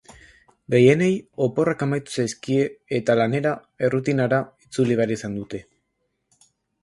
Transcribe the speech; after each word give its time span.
Gehienei 0.75 1.09
oporrak 1.47 1.83
amaitu 1.87 2.15
zaizkie 2.23 2.63
eta 2.99 3.17
lanera, 3.21 3.53
errutinara, 3.89 4.41
itzuli 4.69 4.97
behar 5.01 5.13
izan 5.19 5.39
dute. 5.41 5.63